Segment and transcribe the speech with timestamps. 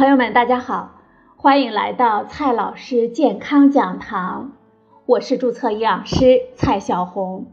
[0.00, 0.92] 朋友们，大家好，
[1.36, 4.52] 欢迎来到蔡老师健康讲堂，
[5.04, 7.48] 我是注册营养师蔡小红。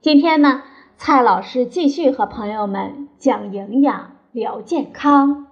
[0.00, 0.64] 今天呢，
[0.96, 5.46] 蔡老师继续和朋友们讲营养、聊健康。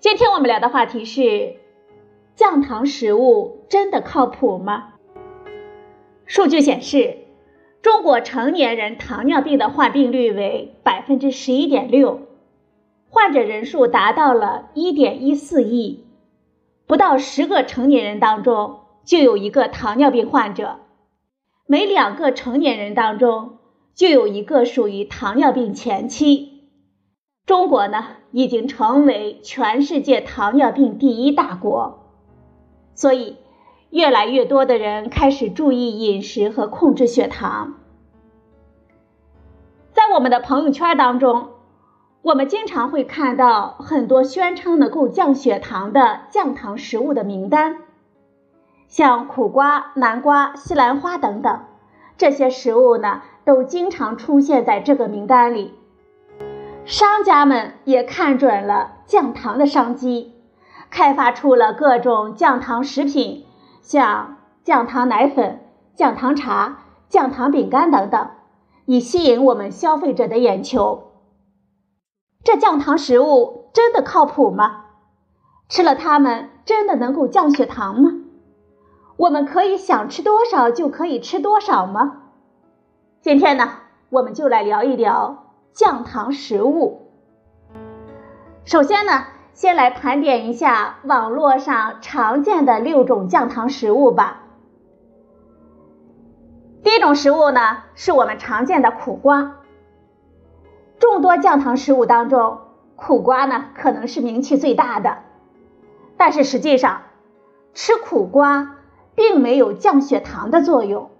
[0.00, 1.56] 今天我们聊的话题是：
[2.34, 4.94] 降糖食物真的靠谱吗？
[6.24, 7.18] 数据显示，
[7.82, 12.22] 中国成年人糖尿病的患病率为百分之十一点六。
[13.10, 16.04] 患者人数达到了1.14亿，
[16.86, 20.80] 不到十个成年人当中就有一个糖尿病患者，
[21.66, 23.56] 每两个成年人当中
[23.94, 26.68] 就有一个属于糖尿病前期。
[27.46, 32.10] 中国呢，已经成为全世界糖尿病第一大国，
[32.94, 33.38] 所以
[33.88, 37.78] 越来越多的人开始注意饮食和控制血糖。
[39.94, 41.48] 在我们的朋友圈当中。
[42.28, 47.78] 我们经常会看到很多宣称能够降血糖的降糖食物的名单，
[48.86, 51.60] 像苦瓜、南瓜、西兰花等等，
[52.18, 55.72] 这些食物呢都经常出现在这个名单里。
[56.84, 60.34] 商家们也看准了降糖的商机，
[60.90, 63.46] 开发出了各种降糖食品，
[63.80, 65.60] 像降糖奶粉、
[65.94, 68.28] 降糖茶、降糖饼干等等，
[68.84, 71.04] 以吸引我们消费者的眼球。
[72.48, 74.86] 这降糖食物真的靠谱吗？
[75.68, 78.10] 吃了它们真的能够降血糖吗？
[79.18, 82.22] 我们可以想吃多少就可以吃多少吗？
[83.20, 83.68] 今天呢，
[84.08, 87.10] 我们就来聊一聊降糖食物。
[88.64, 94.44] 首先呢，先来盘点一下网络上常见的六种降糖食物吧。
[96.82, 97.60] 第一种食物呢，
[97.94, 99.57] 是我们常见的苦瓜。
[100.98, 102.58] 众多降糖食物当中，
[102.96, 105.18] 苦瓜呢可能是名气最大的，
[106.16, 107.02] 但是实际上，
[107.74, 108.76] 吃苦瓜
[109.14, 111.10] 并没有降血糖的作用。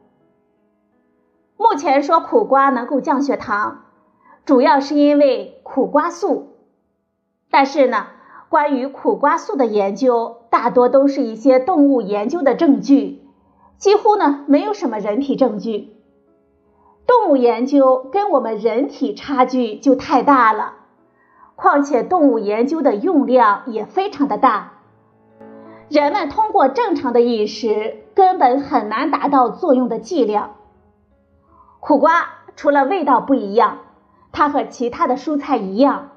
[1.56, 3.84] 目前说苦瓜能够降血糖，
[4.44, 6.56] 主要是因为苦瓜素，
[7.50, 8.06] 但是呢，
[8.48, 13.22] 关于苦瓜素的研究大多都是一些动物研究的证据，
[13.76, 15.97] 几乎呢没有什么人体证据。
[17.08, 20.74] 动物研究跟我们人体差距就太大了，
[21.56, 24.74] 况且动物研究的用量也非常的大，
[25.88, 30.56] 人们通过正常的饮食根本很难达到作用的剂量。
[31.80, 33.78] 苦瓜除了味道不一样，
[34.30, 36.10] 它和其他的蔬菜一样，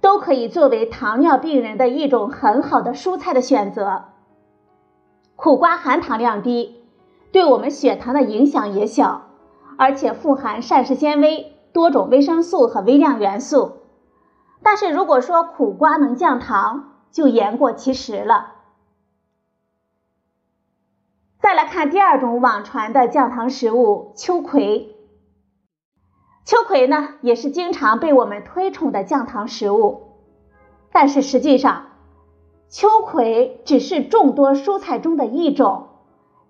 [0.00, 4.04] 都可以作为糖尿病人的一种很好的蔬菜的选择。
[5.36, 6.82] 苦瓜含糖量低，
[7.30, 9.26] 对我们血糖的影响也小。
[9.80, 13.78] 而且富含膳食纤维、多种维生素和微量元素，
[14.62, 18.56] 但是如果说苦瓜能降糖，就言过其实了。
[21.38, 24.94] 再来看第二种网传的降糖食物秋葵，
[26.44, 30.18] 秋葵呢也是经常被我们推崇的降糖食物，
[30.92, 31.86] 但是实际上，
[32.68, 35.88] 秋葵只是众多蔬菜中的一种，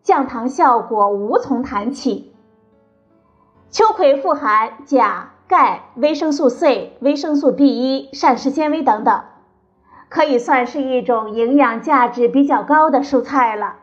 [0.02, 2.29] 降糖效果无从谈起。
[3.70, 9.22] 秋葵富含钾、钙、维生素 C、维生素 B1、膳食纤维等等，
[10.08, 13.76] 可以算是一种营养价值比较高的蔬菜了。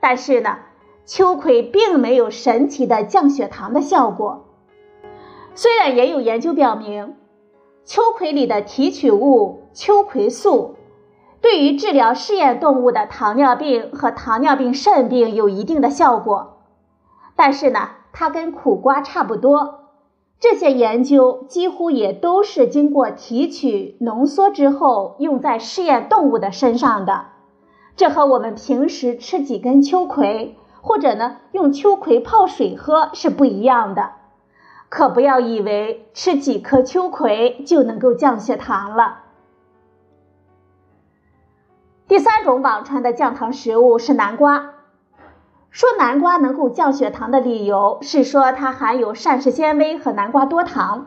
[0.00, 0.58] 但是呢，
[1.06, 4.44] 秋葵并没有神奇的降血糖的效果。
[5.54, 7.14] 虽然也有研究表明，
[7.84, 10.74] 秋葵里的提取物秋葵素
[11.40, 16.64] 对于治疗试验动物的糖尿病和糖尿病肾病有一定的效果，
[17.36, 17.90] 但是呢。
[18.12, 19.80] 它跟苦瓜差不多，
[20.38, 27.26] 这些研究几乎也都是经过提取浓缩之后用在试验动物的身上的。
[27.96, 34.12] 这和我们平时吃几根秋葵，或者呢用秋葵泡水喝是不一样的。
[34.88, 39.20] 可不要以为吃几颗秋葵就能够降血糖了。
[42.06, 44.74] 第三种网传的降糖食物是南瓜。
[45.72, 51.06] 说南瓜能够降血糖的理由是说它含有膳食纤维和南瓜多糖，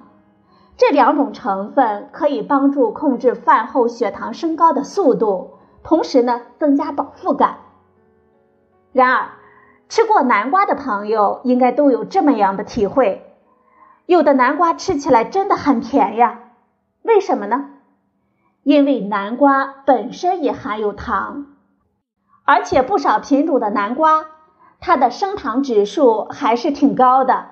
[0.76, 5.54] 这两种成分可以帮助控制饭后血糖升高的速度，
[5.84, 7.58] 同时呢增加饱腹感。
[8.92, 9.30] 然而，
[9.88, 13.36] 吃过南瓜的朋友应该都有这么样的体会：
[14.08, 16.40] 有的南瓜吃起来真的很甜呀，
[17.04, 17.70] 为什么呢？
[18.64, 21.46] 因为南瓜本身也含有糖，
[22.46, 24.26] 而且不少品种的南瓜。
[24.86, 27.48] 它的升糖指数还是挺高的，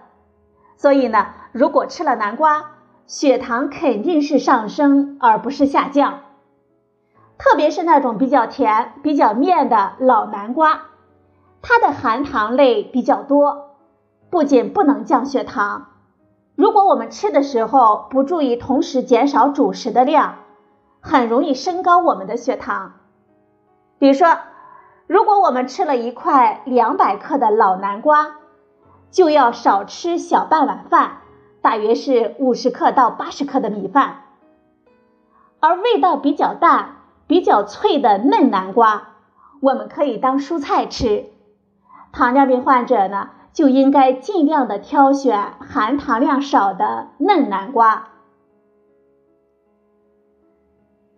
[0.77, 2.65] 所以呢，如果吃了南瓜，
[3.07, 6.19] 血糖肯定是上升而不是下降。
[7.39, 10.81] 特别是那种比较甜、比较面的老南瓜，
[11.63, 13.77] 它的含糖类比较多，
[14.29, 15.87] 不仅不能降血糖，
[16.55, 20.35] 如果我们吃的时候不注意同时减少主食的量，
[21.01, 22.93] 很容易升高我们的血糖。
[23.97, 24.37] 比如说，
[25.07, 28.37] 如果我们吃了一块两百克的老南瓜，
[29.11, 31.17] 就要少吃小半碗饭，
[31.61, 34.21] 大约是五十克到八十克的米饭。
[35.59, 36.97] 而味道比较淡、
[37.27, 39.09] 比较脆的嫩南瓜，
[39.61, 41.25] 我们可以当蔬菜吃。
[42.11, 48.09] 糖尿病患者呢，就应该尽量的挑选含糖量少的嫩南瓜。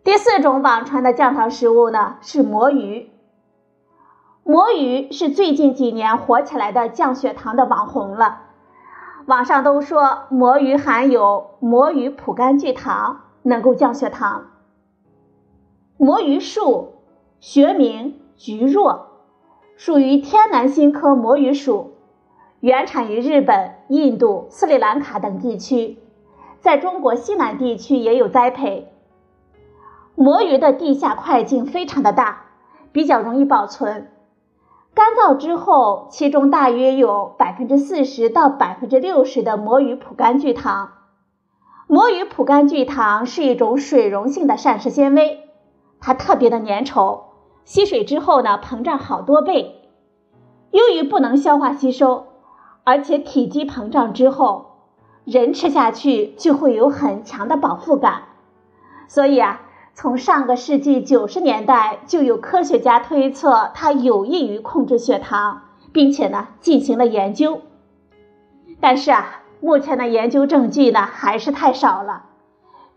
[0.03, 3.11] 第四种网传的降糖食物呢，是魔芋。
[4.45, 8.43] 魔芋是最近几年火起来的降血糖的网红了。
[9.25, 13.23] 网上都说魔芋含有魔芋葡甘聚糖。
[13.47, 14.47] 能够降血糖。
[15.97, 16.95] 魔芋树
[17.39, 19.05] 学名菊若，
[19.77, 21.93] 属于天南星科魔芋属，
[22.59, 25.99] 原产于日本、印度、斯里兰卡等地区，
[26.59, 28.91] 在中国西南地区也有栽培。
[30.15, 32.45] 魔芋的地下块茎非常的大，
[32.91, 34.09] 比较容易保存。
[34.95, 40.93] 干燥之后，其中大约有百分之四十到百分之六十的魔芋葡甘聚糖。
[41.87, 45.49] 魔芋葡甘聚糖是一种水溶性的膳食纤维，
[45.99, 47.23] 它特别的粘稠，
[47.65, 49.81] 吸水之后呢膨胀好多倍。
[50.71, 52.27] 由于不能消化吸收，
[52.85, 54.77] 而且体积膨胀之后，
[55.25, 58.23] 人吃下去就会有很强的饱腹感。
[59.09, 59.61] 所以啊，
[59.95, 67.61] 从上个世纪九十年代就有科学家推测它有益于控制血糖，并且呢进行了研究。
[68.79, 69.41] 但是啊。
[69.61, 72.25] 目前的研究证据呢还是太少了，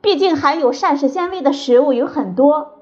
[0.03, 2.81] 毕竟含有膳食纤维的食物有很多，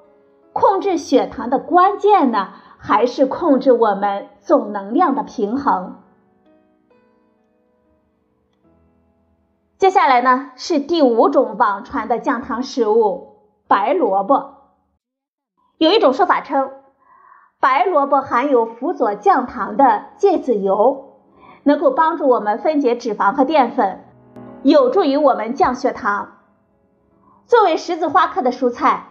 [0.53, 5.99] 控制血糖的关键呢还是控制我们总能量的平衡。
[9.79, 13.36] 接下来呢是第五种网传的降糖食物——
[13.69, 14.55] 白萝卜。
[15.79, 16.71] 有一种说法称，
[17.61, 21.05] 白萝卜含有辅佐降糖的芥子油。
[21.65, 24.05] 能够帮助我们分解脂肪和淀粉，
[24.63, 26.37] 有助于我们降血糖。
[27.45, 29.09] 作为十字花科的蔬菜，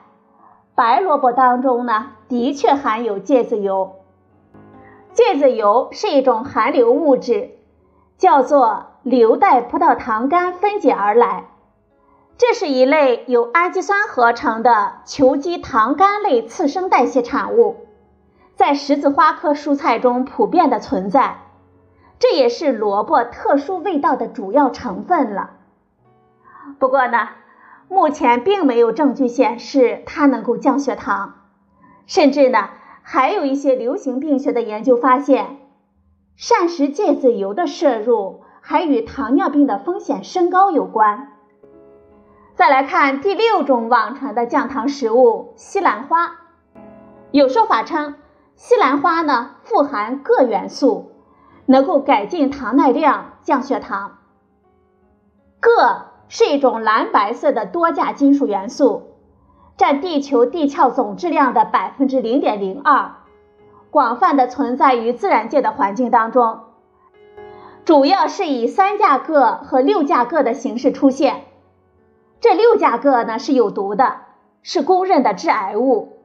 [0.74, 3.96] 白萝卜当中呢，的确含有芥子油。
[5.12, 7.58] 芥子油是一种含硫物质，
[8.18, 11.48] 叫做硫代葡萄糖苷分解而来。
[12.38, 17.88] 这是一类由氨基酸合成的球基糖苷类次生代谢产物，
[18.56, 21.38] 在十字花科蔬菜中普遍的存在。
[22.20, 25.52] 这也是萝卜特殊味道的主要成分了。
[26.78, 27.30] 不过呢，
[27.88, 31.36] 目前并没有证据显示它能够降血糖，
[32.06, 32.70] 甚至呢，
[33.02, 35.58] 还有一些流行病学的研究发现，
[36.36, 41.32] 膳食芥子油的摄入还与糖尿病的风险升高有关。
[42.56, 46.32] 再来看第六种网传的降糖食物西兰花，
[47.32, 48.16] 有说法称
[48.56, 51.12] 西兰花呢富含铬元素。
[51.68, 54.20] 能够改进糖耐量、降血糖。
[55.60, 59.16] 铬是一种蓝白色的多价金属元素，
[59.76, 63.16] 占地球地壳总质量的百分之零点零二，
[63.90, 66.60] 广泛的存在于自然界的环境当中，
[67.84, 71.46] 主要是以三价铬和六价铬的形式出现。
[72.46, 74.18] 这六价铬呢是有毒的，
[74.62, 76.20] 是公认的致癌物。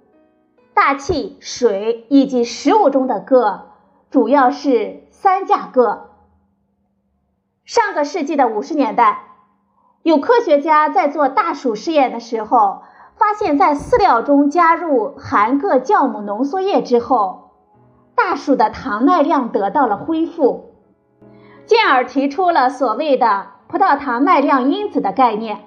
[0.75, 3.62] 大气、水以及食物中的铬，
[4.11, 5.05] 主要是。
[5.11, 6.11] 三价铬。
[7.65, 9.29] 上个世纪的五十年代，
[10.03, 12.83] 有科学家在做大鼠试验的时候，
[13.17, 17.53] 发现，在饲料中加入含铬酵母浓缩液之后，
[18.15, 20.75] 大鼠的糖耐量得到了恢复，
[21.65, 25.65] 进而提出了所谓的葡萄糖耐量因子的概念。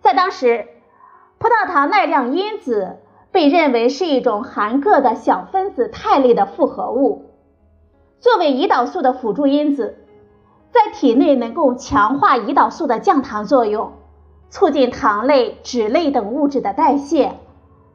[0.00, 0.66] 在当时，
[1.38, 2.98] 葡萄糖耐量因子
[3.30, 7.30] 被认为是一种含铬的小分子肽类的复合物。
[8.18, 10.04] 作为胰岛素的辅助因子，
[10.70, 13.92] 在体内能够强化胰岛素的降糖作用，
[14.50, 17.38] 促进糖类、脂类等物质的代谢，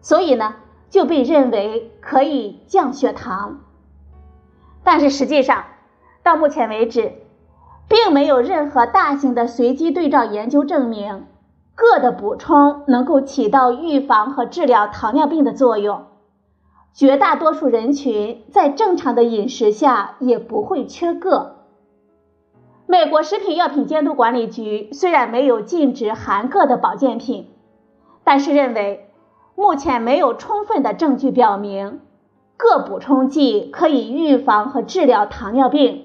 [0.01, 0.55] 所以呢
[0.89, 3.59] 就被认为可以降血糖。
[4.83, 5.65] 但是实际上，
[6.23, 7.13] 到目前为止，
[7.87, 11.25] 并没有任何大型的随机对照研究证明
[11.75, 16.05] 铬的补充能够起到预防和治疗糖尿病的作用。
[16.93, 21.51] 绝大多数人群在正常的饮食下也不会缺铬。
[22.87, 27.49] 美国食品药品监督管理局虽然没有禁止含铬的保健品，
[28.23, 29.09] 但是认为
[29.55, 31.99] 目前没有充分的证据表明
[32.57, 36.04] 铬补充剂可以预防和治疗糖尿病。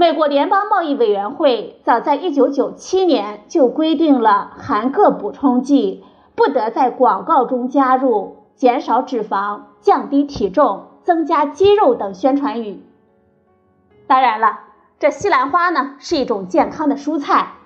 [0.00, 6.02] 美国联邦贸易委员会早在1997年就规定了含各补充剂
[6.34, 12.82] 不得在广告中加入“减少脂肪、降低体重、增加肌肉”等宣传语。
[14.06, 14.60] 当然了，
[14.98, 17.56] 这西兰花呢是一种健康的蔬菜，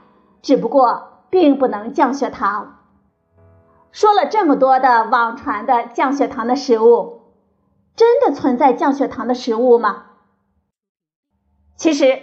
[0.43, 2.79] 只不过并不能降血糖。
[3.93, 7.21] 说了这么多的网传的降血糖的食物，
[7.95, 10.07] 真的存在降血糖的食物吗？
[11.85, 12.19] 其实，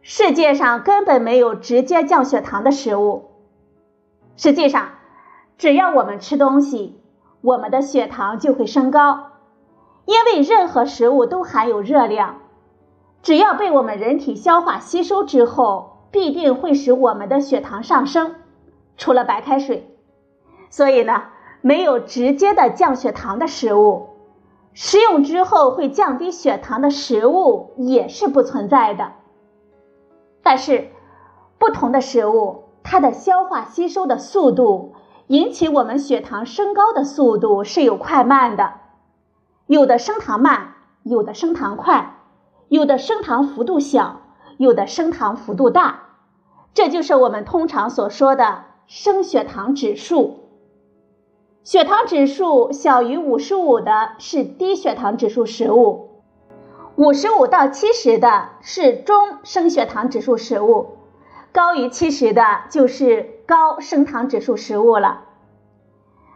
[0.00, 3.32] 世界上根本没有直接降血糖的食物。
[4.36, 4.90] 实际上，
[5.58, 7.02] 只要我们吃东西，
[7.40, 9.32] 我们的血糖就会升高，
[10.04, 12.42] 因为任何食物都含有热量，
[13.22, 18.36] 只要被我们人体消化吸收之后，必定会使我们的血糖上升。
[18.96, 19.96] 除了白开水，
[20.70, 21.24] 所以呢，
[21.60, 24.10] 没有直接的降血糖的食物。
[24.74, 29.12] 食用之后会降低血糖的食物也是不存在的，
[30.42, 30.88] 但是
[31.58, 34.94] 不同的食物它的消化吸收的速度，
[35.26, 38.72] 引起我们血糖升高的速度是有快慢的，
[39.66, 42.16] 有的升糖慢，有的升糖快，
[42.68, 44.22] 有的升糖幅度小，
[44.56, 46.00] 有的升糖幅度大，
[46.72, 50.41] 这就是我们通常所说的升血糖指数。
[51.64, 56.10] 血糖指数小于五十五的是低血糖指数食物，
[56.96, 60.96] 五十五到七十的是中升血糖指数食物，
[61.52, 65.20] 高于七十的就是高升糖指数食物了。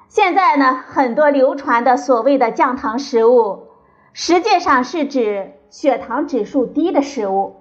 [0.08, 3.64] 现在呢，很多流传的所谓的降糖食物，
[4.12, 7.56] 实际上是指血糖指数低的食物。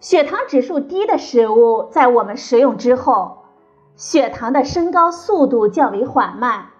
[0.00, 3.41] 血糖指数低的食物在我们食用之后。
[3.94, 6.70] 血糖的升高速度较为缓慢，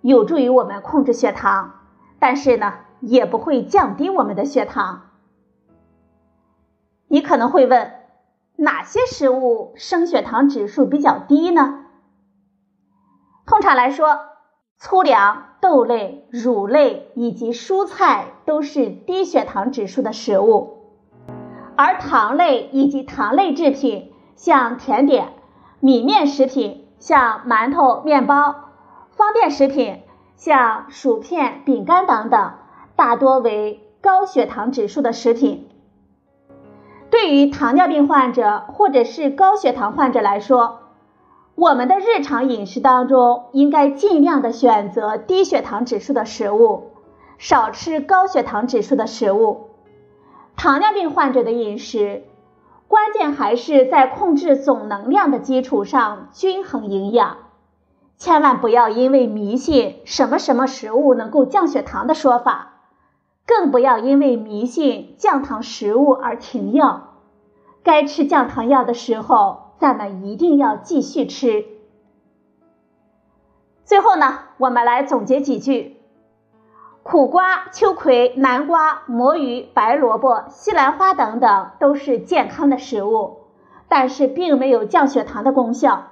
[0.00, 1.74] 有助于我们控制血糖，
[2.18, 5.10] 但是呢，也不会降低我们的血糖。
[7.08, 7.92] 你可能会问，
[8.56, 11.86] 哪些食物升血糖指数比较低呢？
[13.46, 14.20] 通常来说，
[14.78, 20.84] 粗粮、豆类、乳类以及蔬菜都是低血糖指数的食物，
[21.76, 25.32] 而糖类以及糖类制品，像甜点。
[25.82, 28.54] 米面食品像馒头、面包，
[29.08, 30.02] 方便食品
[30.36, 32.52] 像薯片、饼干等等，
[32.96, 35.68] 大多为高血糖指数的食品。
[37.08, 40.80] 对于糖尿病患者或者是高血糖患者来说，
[41.54, 46.90] 我们的日常饮食当中应该尽量的选择低血糖指数的食物，
[47.38, 49.70] 少吃高血糖指数的食物。
[50.56, 52.24] 糖尿病患者的饮食。
[52.90, 57.36] 关键还是在控制总能量的基础上均衡营养，
[58.16, 62.80] 千万不要因为迷信什么什么食物能够降血糖的说法，
[63.46, 67.14] 更不要因为迷信降糖食物而停药。
[67.84, 71.66] 该吃降糖药的时候，咱们一定要继续吃。
[73.84, 75.99] 最后呢，我们来总结几句。
[77.02, 83.38] 苦瓜、秋葵、南瓜、魔芋、白萝卜、西兰花等等都是健康的食物，
[83.88, 86.08] 但是并没有降血糖的功效。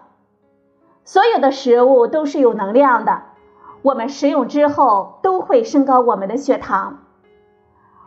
[1.04, 3.23] 所有的食物都是有能量的，
[3.83, 7.00] 我们食用之后都会升高我们的血糖。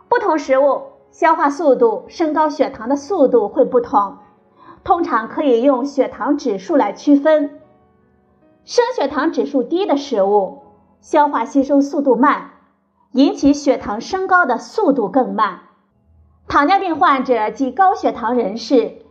[0.08, 4.18] 不同食物消化速度升高血糖的速度会不同，
[4.82, 7.60] 通常可以用血糖指数来区分。
[8.64, 10.62] 升血糖指数低的食物，
[11.00, 12.51] 消化吸收速度慢。
[13.12, 15.60] 引起血糖升高的速度更慢。
[16.48, 19.02] 糖尿病患者及高血糖人士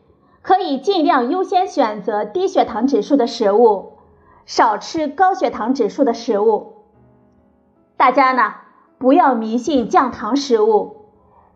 [0.41, 3.93] 可以尽量优先选择低血糖指数的食物，
[4.45, 6.73] 少吃高血糖指数的食物。
[7.95, 8.55] 大家呢
[8.97, 11.05] 不要迷信降糖食物，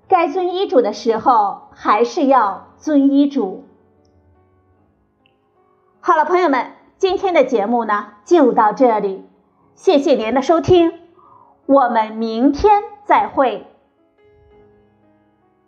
[0.08, 3.64] 该遵医嘱的时候还是要遵医嘱。
[6.00, 9.28] 好了，朋友们，今天的节目呢就到这里，
[9.74, 11.05] 谢谢您的收听。
[11.66, 13.66] 我们明天再会。